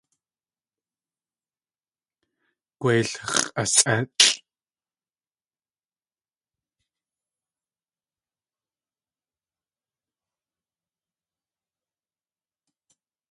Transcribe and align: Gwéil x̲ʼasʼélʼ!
Gwéil 2.81 3.09
x̲ʼasʼélʼ! 3.37 4.19